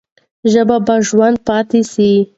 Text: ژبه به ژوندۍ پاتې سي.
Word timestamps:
ژبه 0.51 0.77
به 0.85 0.95
ژوندۍ 1.07 1.41
پاتې 1.47 1.81
سي. 1.91 2.11